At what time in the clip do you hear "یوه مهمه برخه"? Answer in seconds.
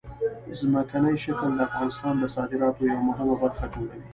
2.91-3.65